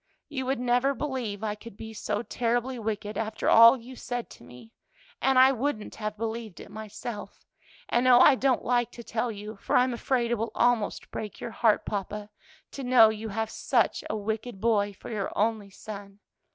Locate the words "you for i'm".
9.31-9.93